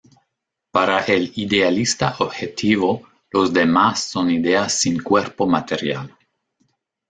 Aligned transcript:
Para 0.71 1.01
el 1.05 1.31
idealista 1.35 2.15
objetivo 2.17 3.07
los 3.29 3.53
demás 3.53 3.99
son 4.03 4.31
ideas 4.31 4.73
sin 4.73 4.99
cuerpo 5.03 5.45
material. 5.45 6.17